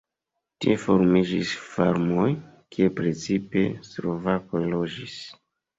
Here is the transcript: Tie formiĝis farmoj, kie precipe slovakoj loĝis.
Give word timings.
Tie 0.63 0.77
formiĝis 0.85 1.51
farmoj, 1.75 2.27
kie 2.75 2.91
precipe 3.01 3.65
slovakoj 3.93 4.69
loĝis. 4.75 5.25